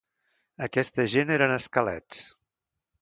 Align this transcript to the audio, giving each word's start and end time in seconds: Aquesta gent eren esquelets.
Aquesta 0.67 1.05
gent 1.13 1.33
eren 1.37 1.53
esquelets. 1.59 2.25